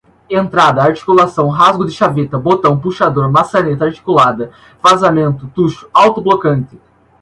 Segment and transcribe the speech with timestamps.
[0.31, 4.49] entrada, articulação, rasgo de chaveta, botão, puxador, maçaneta, articulada,
[4.81, 6.75] vazamento, tucho, autoblocante